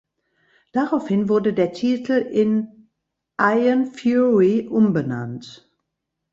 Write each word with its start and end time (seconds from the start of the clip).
Daraufhin 0.71 1.29
wurde 1.29 1.53
der 1.53 1.73
Titel 1.73 2.13
in 2.13 2.89
"Ion 3.39 3.85
Fury" 3.85 4.67
umbenannt. 4.67 5.71